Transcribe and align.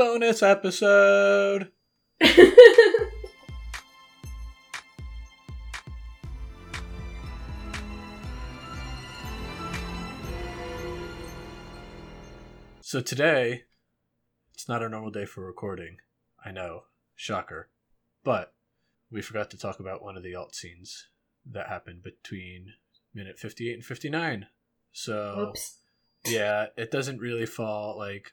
bonus 0.00 0.42
episode. 0.42 1.72
So 12.82 13.00
today, 13.00 13.62
it's 14.52 14.68
not 14.68 14.82
a 14.82 14.88
normal 14.88 15.12
day 15.12 15.24
for 15.24 15.46
recording. 15.46 15.98
I 16.44 16.50
know, 16.50 16.84
shocker. 17.14 17.68
But 18.24 18.52
we 19.12 19.22
forgot 19.22 19.48
to 19.50 19.56
talk 19.56 19.78
about 19.78 20.02
one 20.02 20.16
of 20.16 20.24
the 20.24 20.34
alt 20.34 20.56
scenes 20.56 21.06
that 21.48 21.68
happened 21.68 22.02
between 22.02 22.72
minute 23.14 23.38
58 23.38 23.74
and 23.74 23.84
59. 23.84 24.46
So, 24.90 25.50
Oops. 25.50 25.76
yeah, 26.26 26.66
it 26.76 26.90
doesn't 26.90 27.20
really 27.20 27.46
fall 27.46 27.96
like 27.96 28.32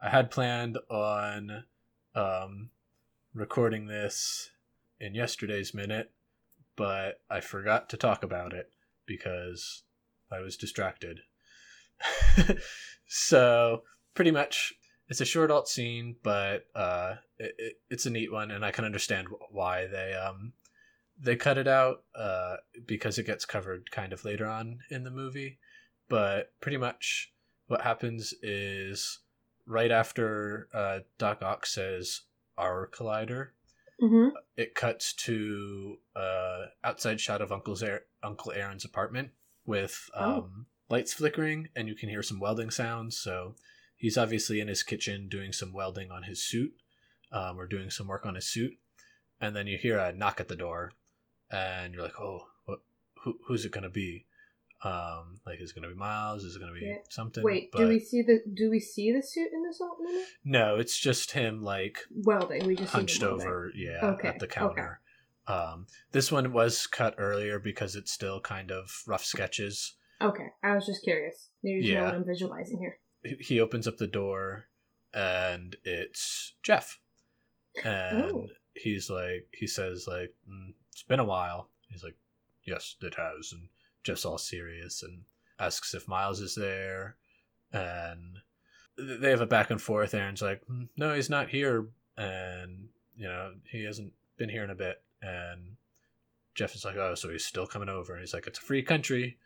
I 0.00 0.10
had 0.10 0.30
planned 0.30 0.78
on 0.88 1.64
um, 2.14 2.70
recording 3.34 3.86
this 3.86 4.50
in 5.00 5.14
yesterday's 5.14 5.74
minute, 5.74 6.12
but 6.76 7.20
I 7.30 7.40
forgot 7.40 7.88
to 7.90 7.96
talk 7.96 8.22
about 8.22 8.52
it 8.52 8.70
because 9.06 9.82
I 10.30 10.40
was 10.40 10.56
distracted. 10.56 11.20
so 13.06 13.82
pretty 14.14 14.30
much 14.30 14.74
it's 15.08 15.20
a 15.20 15.24
short 15.24 15.50
alt 15.50 15.68
scene 15.68 16.16
but 16.22 16.66
uh 16.74 17.14
it, 17.38 17.54
it, 17.58 17.74
it's 17.90 18.06
a 18.06 18.10
neat 18.10 18.30
one 18.30 18.50
and 18.50 18.64
i 18.64 18.70
can 18.70 18.84
understand 18.84 19.26
why 19.50 19.86
they 19.86 20.12
um 20.14 20.52
they 21.20 21.34
cut 21.34 21.58
it 21.58 21.66
out 21.66 22.04
uh 22.14 22.56
because 22.86 23.18
it 23.18 23.26
gets 23.26 23.44
covered 23.44 23.90
kind 23.90 24.12
of 24.12 24.24
later 24.24 24.46
on 24.46 24.78
in 24.90 25.04
the 25.04 25.10
movie 25.10 25.58
but 26.08 26.52
pretty 26.60 26.76
much 26.76 27.32
what 27.66 27.80
happens 27.82 28.34
is 28.42 29.20
right 29.68 29.90
after 29.90 30.68
uh 30.72 31.00
doc 31.18 31.42
ock 31.42 31.66
says 31.66 32.22
our 32.56 32.88
collider 32.92 33.48
hmm 34.00 34.28
it 34.56 34.74
cuts 34.74 35.12
to 35.12 35.98
uh 36.16 36.66
outside 36.82 37.20
shot 37.20 37.40
of 37.42 37.52
uncle's 37.52 37.84
uncle 38.22 38.52
aaron's 38.52 38.84
apartment 38.84 39.30
with 39.66 40.08
um 40.14 40.24
Oh. 40.26 40.50
lights 40.88 41.12
flickering 41.12 41.68
and 41.76 41.86
you 41.88 41.94
can 41.94 42.08
hear 42.08 42.22
some 42.22 42.40
welding 42.40 42.70
sounds. 42.70 43.16
So 43.18 43.54
he's 43.96 44.16
obviously 44.16 44.58
in 44.60 44.68
his 44.68 44.82
kitchen 44.82 45.28
doing 45.28 45.52
some 45.52 45.72
welding 45.74 46.10
on 46.10 46.22
his 46.22 46.42
suit 46.42 46.72
um, 47.30 47.58
or 47.58 47.66
doing 47.66 47.90
some 47.90 48.06
work 48.08 48.24
on 48.24 48.36
his 48.36 48.46
suit. 48.48 48.72
And 49.40 49.54
then 49.54 49.66
you 49.66 49.76
hear 49.76 49.98
a 49.98 50.12
knock 50.12 50.40
at 50.40 50.48
the 50.48 50.56
door 50.56 50.92
and 51.50 51.92
you're 51.92 52.02
like 52.04 52.18
oh 52.18 52.46
what 52.64 52.78
who, 53.24 53.38
who's 53.46 53.64
it 53.66 53.72
gonna 53.72 53.90
be 53.90 54.24
um 54.84 55.40
like 55.46 55.60
is 55.60 55.70
it 55.70 55.74
gonna 55.74 55.88
be 55.88 55.94
miles 55.94 56.44
is 56.44 56.54
it 56.54 56.60
gonna 56.60 56.72
be 56.72 56.86
Yeah. 56.86 56.98
something 57.08 57.42
Wait, 57.42 57.70
but 57.72 57.78
do 57.78 57.88
we 57.88 57.98
see 57.98 58.22
the 58.22 58.40
do 58.54 58.70
we 58.70 58.78
see 58.78 59.12
the 59.12 59.22
suit 59.22 59.48
in 59.52 59.62
this 59.64 59.80
minute? 60.00 60.26
no 60.44 60.76
it's 60.76 60.96
just 60.96 61.32
him 61.32 61.62
like 61.62 61.98
Welding. 62.14 62.64
We 62.66 62.76
just 62.76 62.92
hunched 62.92 63.22
over 63.22 63.70
yeah 63.74 64.04
Okay, 64.04 64.28
at 64.28 64.38
the 64.38 64.46
okay. 64.46 64.54
counter 64.54 65.00
um 65.48 65.86
this 66.12 66.30
one 66.30 66.52
was 66.52 66.86
cut 66.86 67.14
earlier 67.18 67.58
because 67.58 67.96
it's 67.96 68.12
still 68.12 68.40
kind 68.40 68.70
of 68.70 69.02
rough 69.06 69.24
sketches 69.24 69.94
Okay, 70.20 70.48
I 70.64 70.74
was 70.74 70.84
just 70.84 71.04
curious. 71.04 71.50
Maybe 71.62 71.84
you 71.86 71.94
know 71.94 72.00
Yeah. 72.00 72.04
what 72.06 72.14
I'm 72.14 72.24
visualizing 72.24 72.78
here. 72.78 72.98
he 73.22 73.34
he 73.40 73.60
opens 73.60 73.86
up 73.88 73.96
the 73.98 74.06
door 74.06 74.66
and 75.14 75.74
it's 75.84 76.54
jeff 76.62 77.00
and 77.84 78.24
Oh. 78.24 78.46
he's 78.74 79.08
like 79.10 79.48
he 79.52 79.66
says 79.66 80.06
like 80.06 80.34
mm, 80.48 80.72
it's 80.92 81.02
been 81.02 81.20
a 81.20 81.24
while 81.24 81.70
he's 81.88 82.02
like 82.04 82.16
yes 82.64 82.96
it 83.00 83.14
has 83.14 83.52
and 83.52 83.68
jeff's 84.04 84.24
all 84.24 84.38
serious 84.38 85.02
and 85.02 85.22
asks 85.58 85.94
if 85.94 86.08
miles 86.08 86.40
is 86.40 86.54
there. 86.54 87.16
And 87.72 88.38
they 88.96 89.30
have 89.30 89.40
a 89.40 89.46
back 89.46 89.70
and 89.70 89.80
forth 89.80 90.14
aaron's 90.14 90.42
like 90.42 90.62
"Mm, 90.70 90.88
no 90.96 91.14
he's 91.14 91.30
not 91.30 91.48
here. 91.48 91.88
And 92.16 92.88
you 93.16 93.28
know 93.28 93.52
he 93.70 93.84
hasn't 93.84 94.12
been 94.36 94.48
here 94.48 94.64
in 94.64 94.70
a 94.70 94.74
bit. 94.74 95.02
And 95.22 95.76
jeff 96.54 96.74
is 96.74 96.84
like 96.84 96.96
oh 96.96 97.14
so 97.14 97.28
he's 97.30 97.44
still 97.44 97.66
coming 97.66 97.88
over. 97.88 98.12
And 98.12 98.20
he's 98.20 98.34
like 98.34 98.46
it's 98.46 98.58
a 98.58 98.62
free 98.62 98.82
country. 98.82 99.38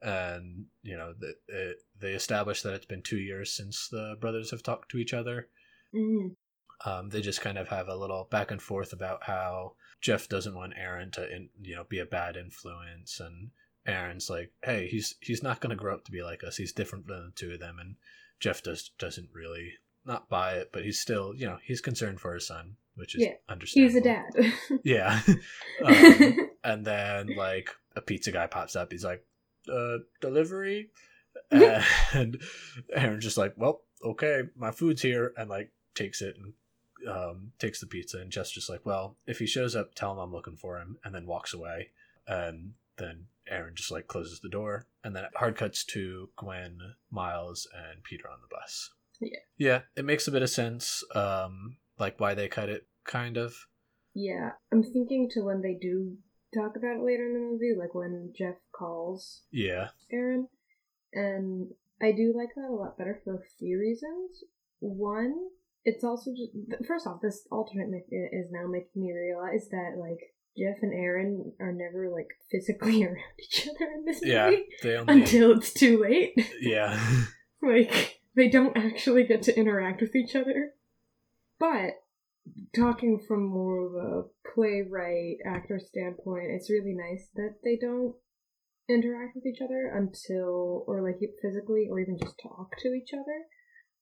And 0.00 0.66
you 0.82 0.96
know 0.96 1.12
the, 1.18 1.34
it, 1.48 1.78
they 1.98 2.12
establish 2.12 2.62
that 2.62 2.74
it's 2.74 2.86
been 2.86 3.02
two 3.02 3.18
years 3.18 3.52
since 3.52 3.88
the 3.88 4.16
brothers 4.20 4.50
have 4.52 4.62
talked 4.62 4.90
to 4.90 4.98
each 4.98 5.12
other. 5.12 5.48
Mm. 5.94 6.36
um, 6.84 7.08
they 7.08 7.20
just 7.20 7.40
kind 7.40 7.58
of 7.58 7.68
have 7.68 7.88
a 7.88 7.96
little 7.96 8.28
back 8.30 8.50
and 8.50 8.60
forth 8.62 8.92
about 8.92 9.24
how 9.24 9.72
Jeff 10.00 10.28
doesn't 10.28 10.54
want 10.54 10.74
Aaron 10.76 11.10
to, 11.12 11.34
in, 11.34 11.48
you 11.62 11.74
know, 11.74 11.84
be 11.88 11.98
a 11.98 12.06
bad 12.06 12.36
influence, 12.36 13.20
and 13.20 13.50
Aaron's 13.88 14.28
like, 14.28 14.52
"Hey, 14.62 14.86
he's 14.86 15.16
he's 15.20 15.42
not 15.42 15.60
going 15.60 15.70
to 15.70 15.76
grow 15.76 15.94
up 15.94 16.04
to 16.04 16.12
be 16.12 16.22
like 16.22 16.44
us. 16.44 16.56
He's 16.56 16.72
different 16.72 17.06
than 17.06 17.26
the 17.26 17.32
two 17.34 17.52
of 17.52 17.60
them." 17.60 17.78
And 17.80 17.96
Jeff 18.38 18.62
does 18.62 18.90
doesn't 18.98 19.30
really 19.32 19.72
not 20.04 20.28
buy 20.28 20.52
it, 20.52 20.70
but 20.72 20.84
he's 20.84 21.00
still, 21.00 21.34
you 21.34 21.46
know, 21.46 21.58
he's 21.62 21.80
concerned 21.80 22.20
for 22.20 22.34
his 22.34 22.46
son, 22.46 22.76
which 22.94 23.14
is 23.14 23.22
Yeah, 23.22 23.34
understandable. 23.48 23.92
He's 23.92 23.96
a 23.96 24.04
dad. 24.04 24.80
Yeah. 24.84 25.20
um, 25.84 26.50
and 26.64 26.84
then 26.84 27.28
like 27.36 27.70
a 27.96 28.00
pizza 28.00 28.30
guy 28.30 28.46
pops 28.46 28.76
up. 28.76 28.92
He's 28.92 29.04
like, 29.04 29.24
uh, 29.72 29.98
"Delivery," 30.20 30.90
and 31.50 32.40
Aaron's 32.92 33.24
just 33.24 33.38
like, 33.38 33.54
"Well, 33.56 33.82
okay, 34.04 34.42
my 34.54 34.70
food's 34.70 35.02
here," 35.02 35.32
and 35.36 35.48
like 35.48 35.70
takes 35.94 36.20
it 36.20 36.36
and 36.36 36.52
um, 37.08 37.52
takes 37.58 37.80
the 37.80 37.86
pizza. 37.86 38.18
And 38.18 38.30
Jeff's 38.30 38.50
just 38.50 38.68
like, 38.68 38.84
"Well, 38.84 39.16
if 39.26 39.38
he 39.38 39.46
shows 39.46 39.74
up, 39.74 39.94
tell 39.94 40.12
him 40.12 40.18
I'm 40.18 40.32
looking 40.32 40.56
for 40.56 40.78
him," 40.78 40.98
and 41.04 41.14
then 41.14 41.26
walks 41.26 41.54
away. 41.54 41.90
And 42.26 42.74
then 42.98 43.26
Aaron 43.50 43.74
just 43.74 43.90
like 43.90 44.06
closes 44.06 44.40
the 44.40 44.48
door, 44.48 44.86
and 45.04 45.14
then 45.14 45.24
it 45.24 45.30
hard 45.36 45.56
cuts 45.56 45.84
to 45.86 46.28
Gwen, 46.36 46.78
Miles, 47.10 47.66
and 47.74 48.02
Peter 48.02 48.28
on 48.28 48.38
the 48.40 48.54
bus. 48.54 48.90
Yeah. 49.20 49.38
yeah, 49.56 49.80
it 49.96 50.04
makes 50.04 50.28
a 50.28 50.30
bit 50.30 50.42
of 50.42 50.50
sense. 50.50 51.02
Um, 51.14 51.78
like 51.98 52.20
why 52.20 52.34
they 52.34 52.46
cut 52.48 52.68
it, 52.68 52.86
kind 53.04 53.36
of. 53.36 53.54
yeah, 54.14 54.50
I'm 54.72 54.82
thinking 54.82 55.28
to 55.32 55.40
when 55.40 55.60
they 55.62 55.74
do 55.74 56.16
talk 56.54 56.76
about 56.76 56.96
it 56.96 57.04
later 57.04 57.26
in 57.26 57.34
the 57.34 57.40
movie, 57.40 57.74
like 57.78 57.94
when 57.94 58.32
Jeff 58.36 58.54
calls 58.72 59.42
Yeah, 59.50 59.88
Aaron, 60.12 60.48
and 61.12 61.70
I 62.00 62.12
do 62.12 62.32
like 62.36 62.54
that 62.54 62.70
a 62.70 62.72
lot 62.72 62.96
better 62.96 63.20
for 63.24 63.34
a 63.34 63.46
few 63.58 63.78
reasons. 63.78 64.44
One, 64.78 65.34
it's 65.84 66.04
also 66.04 66.30
just 66.30 66.52
first 66.86 67.06
off, 67.06 67.20
this 67.20 67.46
alternate 67.50 68.04
is 68.10 68.52
now 68.52 68.68
making 68.68 69.02
me 69.02 69.12
realize 69.12 69.68
that 69.70 69.98
like 69.98 70.20
Jeff 70.58 70.82
and 70.82 70.92
Aaron 70.92 71.52
are 71.60 71.72
never 71.72 72.10
like 72.12 72.28
physically 72.50 73.04
around 73.04 73.18
each 73.38 73.68
other 73.68 73.90
in 73.94 74.04
this 74.04 74.20
yeah. 74.22 74.50
movie 74.50 74.64
They 74.82 74.96
only. 74.96 75.12
until 75.12 75.52
it's 75.52 75.72
too 75.72 76.02
late. 76.02 76.32
yeah. 76.60 76.98
like 77.62 78.20
they 78.34 78.48
don't 78.48 78.76
actually 78.76 79.24
get 79.24 79.42
to 79.42 79.56
interact 79.58 80.00
with 80.00 80.14
each 80.14 80.34
other. 80.34 80.72
But 81.60 81.94
talking 82.74 83.20
from 83.26 83.44
more 83.44 83.86
of 83.86 83.94
a 83.94 84.22
playwright 84.54 85.38
actor 85.46 85.78
standpoint, 85.78 86.50
it's 86.50 86.70
really 86.70 86.94
nice 86.94 87.28
that 87.34 87.56
they 87.64 87.76
don't 87.76 88.14
interact 88.88 89.34
with 89.34 89.44
each 89.44 89.60
other 89.62 89.92
until 89.94 90.84
or 90.86 91.02
like 91.02 91.18
physically 91.42 91.88
or 91.90 92.00
even 92.00 92.16
just 92.18 92.40
talk 92.42 92.70
to 92.78 92.88
each 92.88 93.10
other 93.12 93.44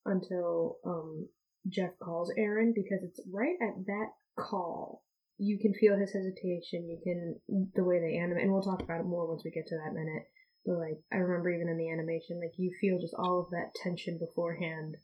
until 0.04 0.76
um 0.86 1.28
Jeff 1.68 1.90
calls 2.00 2.32
Aaron 2.38 2.72
because 2.74 3.00
it's 3.02 3.20
right 3.32 3.56
at 3.60 3.84
that 3.86 4.10
call 4.38 5.02
you 5.38 5.58
can 5.60 5.74
feel 5.74 5.96
his 5.98 6.12
hesitation 6.12 6.88
you 6.88 6.98
can 7.02 7.68
the 7.74 7.84
way 7.84 8.00
they 8.00 8.16
animate 8.16 8.42
and 8.44 8.52
we'll 8.52 8.62
talk 8.62 8.82
about 8.82 9.00
it 9.00 9.06
more 9.06 9.28
once 9.28 9.42
we 9.44 9.50
get 9.50 9.66
to 9.66 9.76
that 9.76 9.92
minute 9.94 10.24
but 10.64 10.78
like 10.78 10.98
I 11.12 11.16
remember 11.18 11.50
even 11.50 11.68
in 11.68 11.78
the 11.78 11.92
animation, 11.92 12.40
like 12.40 12.54
you 12.56 12.72
feel 12.80 12.98
just 13.00 13.14
all 13.16 13.38
of 13.38 13.50
that 13.50 13.70
tension 13.80 14.18
beforehand 14.18 14.96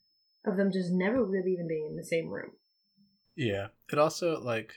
of 0.44 0.56
them 0.56 0.72
just 0.72 0.90
never 0.90 1.24
really 1.24 1.52
even 1.52 1.68
being 1.68 1.86
in 1.88 1.96
the 1.96 2.04
same 2.04 2.28
room. 2.28 2.50
Yeah. 3.36 3.68
It 3.92 3.96
also 3.96 4.40
like 4.40 4.72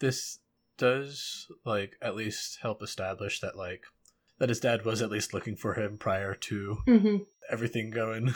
this 0.00 0.40
does 0.78 1.46
like 1.64 1.92
at 2.02 2.16
least 2.16 2.58
help 2.60 2.82
establish 2.82 3.38
that 3.38 3.56
like 3.56 3.84
that 4.40 4.48
his 4.48 4.58
dad 4.58 4.84
was 4.84 5.00
at 5.00 5.10
least 5.12 5.32
looking 5.32 5.54
for 5.54 5.74
him 5.74 5.96
prior 5.96 6.34
to 6.34 6.78
Mm-hmm. 6.88 7.16
everything 7.48 7.90
going 7.90 8.34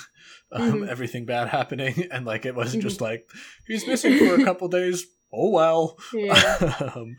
um 0.52 0.82
Mhm. 0.82 0.88
everything 0.88 1.24
bad 1.24 1.48
happening 1.48 2.04
and 2.12 2.24
like 2.24 2.46
it 2.46 2.54
wasn't 2.54 2.84
just 2.84 3.00
like 3.00 3.28
he's 3.66 3.84
missing 3.86 4.16
for 4.16 4.34
a 4.34 4.44
couple 4.44 4.68
days 4.68 5.06
oh 5.36 5.50
well 5.50 5.98
Yeah. 6.12 6.92
um, 6.96 7.16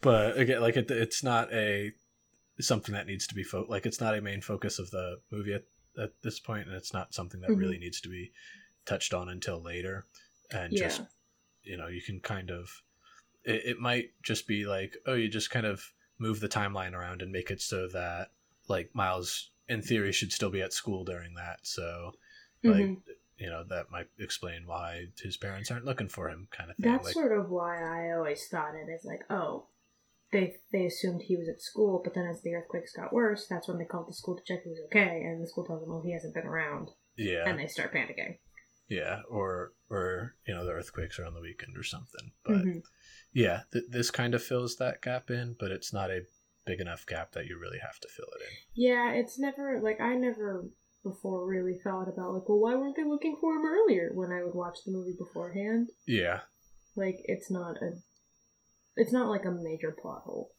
but 0.00 0.36
again 0.38 0.60
like 0.60 0.76
it, 0.76 0.90
it's 0.90 1.22
not 1.22 1.52
a 1.52 1.92
something 2.60 2.94
that 2.94 3.06
needs 3.06 3.26
to 3.26 3.34
be 3.34 3.42
fo- 3.42 3.66
like 3.68 3.86
it's 3.86 4.00
not 4.00 4.16
a 4.16 4.20
main 4.20 4.40
focus 4.40 4.78
of 4.78 4.90
the 4.90 5.16
movie 5.30 5.54
at, 5.54 5.64
at 6.00 6.10
this 6.22 6.38
point 6.38 6.66
and 6.68 6.76
it's 6.76 6.92
not 6.92 7.14
something 7.14 7.40
that 7.40 7.50
Mhm. 7.50 7.58
really 7.58 7.78
needs 7.78 8.00
to 8.02 8.08
be 8.08 8.32
touched 8.86 9.12
on 9.14 9.28
until 9.28 9.60
later 9.62 10.04
and 10.50 10.72
Yeah. 10.72 10.84
just 10.88 11.02
you 11.62 11.76
know 11.76 11.86
you 11.88 12.02
can 12.02 12.20
kind 12.20 12.50
of 12.50 12.82
it, 13.44 13.62
it 13.64 13.78
might 13.80 14.10
just 14.22 14.46
be 14.46 14.66
like 14.66 14.96
oh 15.06 15.14
you 15.14 15.28
just 15.28 15.50
kind 15.50 15.66
of 15.66 15.92
move 16.18 16.38
the 16.40 16.48
timeline 16.48 16.92
around 16.92 17.22
and 17.22 17.32
make 17.32 17.50
it 17.50 17.60
so 17.60 17.88
that 17.88 18.28
like 18.68 18.90
miles 18.94 19.50
in 19.68 19.82
theory 19.82 20.12
should 20.12 20.32
still 20.32 20.50
be 20.50 20.60
at 20.62 20.72
school 20.72 21.04
during 21.04 21.34
that 21.34 21.58
so 21.62 22.12
like 22.62 22.84
Mhm. 22.84 23.00
You 23.38 23.50
know 23.50 23.64
that 23.68 23.90
might 23.90 24.08
explain 24.18 24.66
why 24.66 25.06
his 25.22 25.36
parents 25.36 25.70
aren't 25.70 25.84
looking 25.84 26.08
for 26.08 26.28
him 26.28 26.48
kind 26.50 26.70
of 26.70 26.76
thing 26.76 26.92
That's 26.92 27.04
like 27.04 27.14
sort 27.14 27.36
of 27.38 27.50
why 27.50 27.82
I 27.82 28.16
always 28.16 28.46
thought 28.48 28.74
it 28.74 28.90
is 28.90 29.04
like, 29.04 29.20
oh, 29.30 29.66
they 30.32 30.56
they 30.72 30.86
assumed 30.86 31.22
he 31.22 31.36
was 31.36 31.48
at 31.48 31.60
school, 31.62 32.00
but 32.02 32.14
then 32.14 32.26
as 32.26 32.42
the 32.42 32.54
earthquakes 32.54 32.92
got 32.92 33.12
worse, 33.12 33.46
that's 33.48 33.68
when 33.68 33.78
they 33.78 33.84
called 33.84 34.08
the 34.08 34.14
school 34.14 34.36
to 34.36 34.42
check 34.44 34.62
he 34.64 34.70
was 34.70 34.80
okay, 34.86 35.22
and 35.24 35.42
the 35.42 35.48
school 35.48 35.64
tells 35.64 35.80
them, 35.80 35.92
oh, 35.92 36.02
he 36.02 36.12
hasn't 36.12 36.34
been 36.34 36.46
around, 36.46 36.90
yeah 37.16 37.48
and 37.48 37.58
they 37.58 37.66
start 37.66 37.92
panicking. 37.94 38.38
Yeah, 38.88 39.22
or 39.30 39.72
or 39.88 40.34
you 40.46 40.54
know 40.54 40.64
the 40.64 40.72
earthquakes 40.72 41.18
are 41.18 41.24
on 41.24 41.34
the 41.34 41.40
weekend 41.40 41.76
or 41.76 41.82
something. 41.82 42.32
But 42.44 42.64
Mhm. 42.64 42.82
yeah, 43.32 43.62
th- 43.72 43.86
this 43.88 44.10
kind 44.10 44.34
of 44.34 44.42
fills 44.42 44.76
that 44.76 45.00
gap 45.02 45.30
in, 45.30 45.56
but 45.58 45.70
it's 45.70 45.92
not 45.92 46.10
a 46.10 46.26
big 46.66 46.80
enough 46.80 47.06
gap 47.06 47.32
that 47.32 47.46
you 47.46 47.58
really 47.58 47.78
have 47.78 47.98
to 48.00 48.08
fill 48.08 48.28
it 48.36 48.42
in. 48.42 48.56
Yeah, 48.74 49.12
it's 49.12 49.38
never 49.38 49.80
like 49.80 50.00
I 50.00 50.14
never 50.16 50.66
before 51.04 51.46
really 51.46 51.78
thought 51.84 52.08
about 52.08 52.32
like, 52.34 52.48
well, 52.48 52.58
why 52.58 52.74
weren't 52.74 52.96
they 52.96 53.04
looking 53.04 53.36
for 53.40 53.54
him 53.54 53.64
earlier 53.64 54.10
when 54.14 54.32
I 54.32 54.42
would 54.42 54.54
watch 54.54 54.78
the 54.84 54.90
movie 54.92 55.14
beforehand? 55.16 55.90
Yeah, 56.06 56.40
Like, 56.96 57.18
it's 57.24 57.50
not 57.50 57.76
a, 57.76 57.92
it's 58.96 59.12
not 59.12 59.28
like 59.28 59.44
a 59.44 59.50
major 59.50 59.92
plot 60.00 60.22
hole 60.24 60.50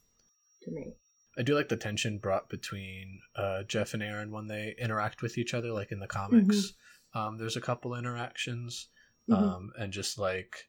to 0.62 0.70
me. 0.70 0.94
I 1.38 1.42
do 1.42 1.54
like 1.54 1.68
the 1.68 1.76
tension 1.76 2.18
brought 2.18 2.48
between 2.48 3.20
uh, 3.34 3.64
Jeff 3.64 3.92
and 3.92 4.02
Aaron 4.02 4.30
when 4.30 4.46
they 4.46 4.74
interact 4.78 5.20
with 5.20 5.36
each 5.36 5.52
other, 5.52 5.70
like 5.72 5.92
in 5.92 5.98
the 6.00 6.06
comics. 6.06 6.72
Um, 7.14 7.36
there's 7.38 7.56
a 7.56 7.60
couple 7.60 7.94
interactions, 7.94 8.88
Mhm. 9.28 9.36
um, 9.36 9.72
and 9.78 9.92
just 9.92 10.18
like 10.18 10.68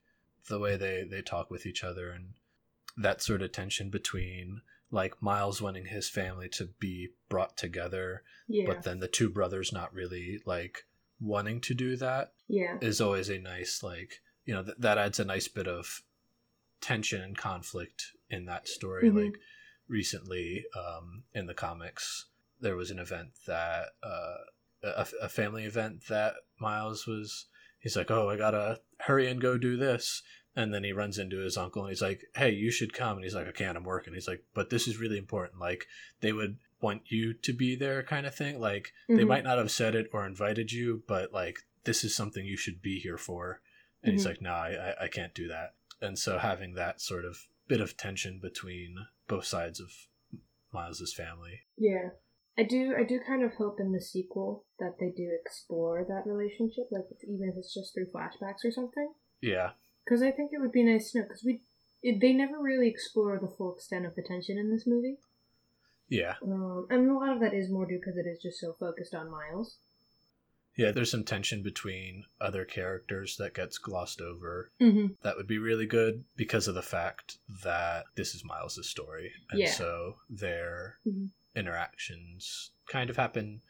the 0.50 0.60
way 0.60 0.76
they 0.78 1.04
they 1.04 1.22
talk 1.22 1.50
with 1.52 1.66
each 1.66 1.84
other, 1.84 2.10
and 2.12 2.34
that 2.98 3.22
sort 3.22 3.42
of 3.42 3.52
tension 3.52 3.90
between 3.90 4.62
like 4.92 5.22
Miles 5.22 5.62
wanting 5.62 5.86
his 5.88 6.10
family 6.10 6.48
to 6.50 6.70
be 6.80 7.10
brought 7.30 7.58
together, 7.58 8.24
yeah, 8.48 8.66
but 8.68 8.84
then 8.84 9.00
the 9.00 9.08
two 9.08 9.30
brothers 9.30 9.74
not 9.74 9.94
really 9.94 10.40
like 10.46 10.86
wanting 11.20 11.60
to 11.62 11.74
do 11.74 11.96
that 11.98 12.32
yeah, 12.48 12.78
is 12.82 13.02
always 13.02 13.30
a 13.30 13.40
nice 13.40 13.82
like 13.84 14.22
you 14.46 14.54
know 14.54 14.64
th- 14.64 14.78
that 14.80 14.98
adds 14.98 15.20
a 15.20 15.26
nice 15.26 15.48
bit 15.48 15.68
of 15.68 16.04
tension 16.80 17.22
and 17.22 17.38
conflict 17.38 18.12
in 18.30 18.46
that 18.46 18.68
story. 18.68 19.10
Mhm. 19.10 19.26
like 19.26 19.40
recently 19.88 20.66
um 20.78 21.24
in 21.34 21.46
the 21.48 21.54
comics 21.54 22.26
there 22.60 22.76
was 22.76 22.92
an 22.92 23.00
event 23.00 23.30
that 23.48 23.88
uh 24.04 24.36
a, 24.84 25.08
a 25.22 25.30
family 25.30 25.64
event 25.64 26.04
that 26.10 26.34
miles 26.60 27.08
was 27.08 27.48
he's 27.80 27.96
like 27.96 28.12
oh 28.12 28.30
i 28.30 28.36
gotta 28.36 28.80
hurry 29.00 29.28
and 29.28 29.40
go 29.42 29.58
do 29.58 29.78
this 29.78 30.22
and 30.58 30.74
then 30.74 30.84
he 30.84 30.92
runs 30.92 31.18
into 31.18 31.38
his 31.38 31.56
uncle 31.56 31.84
and 31.84 31.90
he's 31.92 32.02
like 32.02 32.22
hey 32.36 32.50
you 32.50 32.70
should 32.72 32.92
come 32.94 33.16
and 33.18 33.24
he's 33.24 33.36
like 33.36 33.48
i 33.48 33.52
can't 33.52 33.78
i'm 33.78 33.84
working 33.84 34.14
he's 34.14 34.28
like 34.28 34.44
but 34.54 34.70
this 34.70 34.88
is 34.88 34.98
really 35.00 35.18
important 35.18 35.60
like 35.62 35.86
they 36.22 36.34
would 36.34 36.58
want 36.82 37.02
you 37.06 37.34
to 37.34 37.54
be 37.54 37.76
there 37.76 38.04
kind 38.04 38.26
of 38.26 38.36
thing 38.36 38.60
like 38.60 38.92
they 39.08 39.24
Mhm. 39.24 39.28
might 39.28 39.44
not 39.44 39.58
have 39.58 39.72
said 39.72 39.96
it 39.96 40.08
or 40.14 40.26
invited 40.26 40.72
you 40.72 41.04
but 41.08 41.32
like 41.32 41.58
this 41.86 42.04
is 42.04 42.16
something 42.16 42.46
you 42.46 42.58
should 42.58 42.82
be 42.82 43.00
here 43.00 43.18
for 43.18 43.62
and 44.04 44.14
he's 44.14 44.24
Mhm. 44.26 44.30
like 44.30 44.42
no 44.42 44.52
I, 44.52 44.70
I 45.00 45.04
i 45.06 45.08
can't 45.08 45.34
do 45.34 45.48
that 45.48 45.76
and 46.02 46.18
so 46.20 46.38
having 46.38 46.74
that 46.74 47.02
sort 47.02 47.26
of 47.26 47.48
bit 47.68 47.82
of 47.82 47.96
tension 47.98 48.40
between 48.42 48.96
both 49.28 49.46
sides 49.46 49.80
of 49.80 49.90
miles's 50.74 51.14
family 51.14 51.62
yeah. 51.78 52.10
I 52.60 52.64
do, 52.64 52.96
I 52.98 53.04
do 53.04 53.20
kind 53.20 53.44
of 53.44 53.54
hope 53.54 53.80
in 53.80 53.92
the 53.92 54.02
sequel 54.02 54.66
that 54.80 54.96
they 55.00 55.12
do 55.16 55.30
explore 55.40 56.04
that 56.10 56.24
relationship, 56.28 56.86
like 56.90 57.04
even 57.24 57.50
if 57.50 57.56
it's 57.56 57.72
just 57.72 57.94
through 57.94 58.08
flashbacks 58.08 58.66
or 58.66 58.72
something. 58.72 59.14
yeah 59.42 59.72
Because 60.08 60.22
I 60.24 60.32
think 60.32 60.52
it 60.54 60.60
would 60.62 60.72
be 60.72 60.84
nice 60.84 61.12
to 61.12 61.20
know. 61.20 61.24
Because 61.26 61.44
we, 61.44 61.60
it, 62.02 62.22
they 62.22 62.32
never 62.32 62.58
really 62.62 62.88
explore 62.88 63.38
the 63.42 63.48
full 63.58 63.74
extent 63.76 64.06
of 64.06 64.16
the 64.16 64.22
tension 64.24 64.58
in 64.58 64.72
this 64.72 64.86
movie. 64.88 65.18
yeah 66.10 66.36
Um, 66.42 66.88
and 66.90 67.10
a 67.10 67.14
lot 67.14 67.34
of 67.34 67.42
that 67.42 67.54
is 67.54 67.70
more 67.70 67.86
due 67.86 68.00
because 68.00 68.16
it 68.18 68.26
is 68.30 68.40
just 68.42 68.60
so 68.60 68.74
focused 68.80 69.14
on 69.14 69.30
Miles. 69.30 69.78
yeah 70.78 70.92
there's 70.92 71.12
some 71.12 71.24
tension 71.26 71.62
between 71.64 72.24
other 72.40 72.64
characters 72.64 73.36
that 73.38 73.54
gets 73.56 73.78
glossed 73.78 74.22
over 74.22 74.72
Mm-hmm. 74.80 75.08
that 75.24 75.36
would 75.36 75.48
be 75.48 75.58
really 75.58 75.88
good 75.88 76.24
because 76.38 76.68
of 76.70 76.76
the 76.76 76.82
fact 76.98 77.40
that 77.64 78.06
this 78.16 78.34
is 78.36 78.46
miles's 78.46 78.88
story 78.90 79.32
and 79.52 79.60
Yeah. 79.60 79.72
so 79.72 80.16
their 80.30 81.00
Mhm. 81.06 81.32
interactions 81.56 82.72
kind 82.88 83.10
of 83.10 83.18
happen 83.18 83.62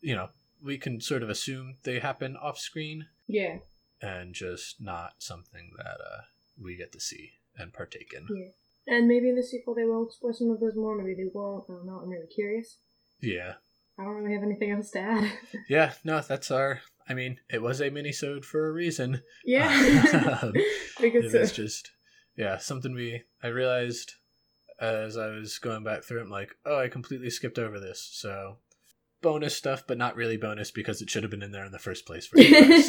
you 0.00 0.14
know 0.14 0.28
we 0.62 0.76
can 0.78 1.00
sort 1.00 1.22
of 1.22 1.30
assume 1.30 1.76
they 1.82 1.98
happen 1.98 2.36
off 2.36 2.58
screen 2.58 3.06
Yeah. 3.26 3.58
And 4.02 4.34
just 4.34 4.80
not 4.80 5.14
something 5.18 5.72
that 5.76 5.98
uh, 6.00 6.22
we 6.60 6.76
get 6.76 6.92
to 6.92 7.00
see 7.00 7.32
and 7.56 7.72
partake 7.72 8.12
in. 8.14 8.26
Yeah. 8.34 8.96
And 8.96 9.06
maybe 9.06 9.28
in 9.28 9.36
the 9.36 9.42
sequel 9.42 9.74
they 9.74 9.84
will 9.84 10.06
explore 10.06 10.32
some 10.32 10.50
of 10.50 10.60
those 10.60 10.74
more. 10.76 10.96
Maybe 10.96 11.14
they 11.14 11.30
won't. 11.32 11.64
I 11.68 11.74
don't 11.74 11.86
know. 11.86 12.00
I'm 12.02 12.08
really 12.08 12.26
curious. 12.34 12.78
Yeah. 13.20 13.54
I 13.98 14.04
don't 14.04 14.14
really 14.14 14.34
have 14.34 14.42
anything 14.42 14.70
else 14.70 14.90
to 14.92 15.00
add. 15.00 15.32
Yeah, 15.68 15.92
no, 16.04 16.20
that's 16.20 16.50
our 16.50 16.80
I 17.08 17.14
mean, 17.14 17.38
it 17.50 17.60
was 17.60 17.80
a 17.80 17.90
mini-sode 17.90 18.44
for 18.44 18.68
a 18.68 18.72
reason. 18.72 19.22
yeah. 19.44 19.68
Um, 20.42 20.52
because 21.00 21.34
It 21.34 21.40
was 21.40 21.52
uh, 21.52 21.54
just 21.54 21.90
yeah, 22.36 22.56
something 22.58 22.94
we 22.94 23.22
I 23.42 23.48
realized 23.48 24.14
as 24.80 25.18
I 25.18 25.28
was 25.28 25.58
going 25.58 25.84
back 25.84 26.04
through 26.04 26.20
it, 26.20 26.24
I'm 26.24 26.30
like, 26.30 26.54
oh 26.64 26.78
I 26.78 26.88
completely 26.88 27.28
skipped 27.30 27.58
over 27.58 27.78
this. 27.78 28.08
So 28.12 28.56
bonus 29.20 29.54
stuff, 29.54 29.84
but 29.86 29.98
not 29.98 30.16
really 30.16 30.38
bonus 30.38 30.70
because 30.70 31.02
it 31.02 31.10
should 31.10 31.22
have 31.22 31.30
been 31.30 31.42
in 31.42 31.52
there 31.52 31.66
in 31.66 31.72
the 31.72 31.78
first 31.78 32.06
place 32.06 32.26
for 32.26 32.38
you 32.38 32.50
guys. 32.50 32.88